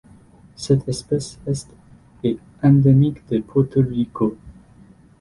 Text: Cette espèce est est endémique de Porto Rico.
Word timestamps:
Cette 0.55 0.87
espèce 0.87 1.37
est 1.45 1.67
est 2.23 2.39
endémique 2.63 3.19
de 3.29 3.37
Porto 3.37 3.83
Rico. 3.87 4.35